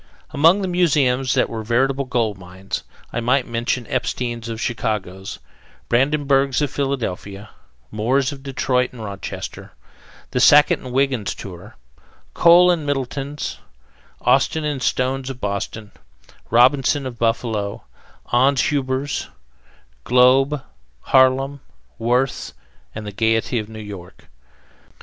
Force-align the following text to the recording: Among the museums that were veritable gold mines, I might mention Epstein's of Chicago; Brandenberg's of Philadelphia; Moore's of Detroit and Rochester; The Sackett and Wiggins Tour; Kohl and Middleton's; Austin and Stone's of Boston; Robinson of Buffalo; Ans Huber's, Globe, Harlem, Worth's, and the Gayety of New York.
Among 0.31 0.63
the 0.63 0.67
museums 0.67 1.35
that 1.35 1.47
were 1.47 1.61
veritable 1.61 2.05
gold 2.05 2.35
mines, 2.39 2.83
I 3.13 3.19
might 3.19 3.45
mention 3.45 3.85
Epstein's 3.85 4.49
of 4.49 4.59
Chicago; 4.59 5.23
Brandenberg's 5.89 6.59
of 6.59 6.71
Philadelphia; 6.71 7.51
Moore's 7.91 8.31
of 8.31 8.41
Detroit 8.41 8.93
and 8.93 9.03
Rochester; 9.05 9.73
The 10.31 10.39
Sackett 10.39 10.79
and 10.79 10.91
Wiggins 10.91 11.35
Tour; 11.35 11.75
Kohl 12.33 12.71
and 12.71 12.83
Middleton's; 12.83 13.59
Austin 14.21 14.63
and 14.65 14.81
Stone's 14.81 15.29
of 15.29 15.39
Boston; 15.39 15.91
Robinson 16.49 17.05
of 17.05 17.19
Buffalo; 17.19 17.83
Ans 18.33 18.59
Huber's, 18.59 19.27
Globe, 20.03 20.63
Harlem, 21.01 21.59
Worth's, 21.99 22.55
and 22.95 23.05
the 23.05 23.11
Gayety 23.11 23.59
of 23.59 23.69
New 23.69 23.77
York. 23.79 24.25